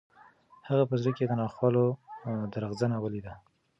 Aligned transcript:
هغه 0.67 0.83
په 0.89 0.95
زړه 1.01 1.11
کې 1.17 1.23
د 1.27 1.31
ناخوالو 1.41 1.85
درغځنه 2.53 2.95
ولیده. 2.99 3.33